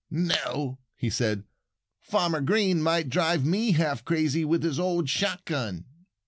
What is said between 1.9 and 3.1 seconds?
"Farmer Green might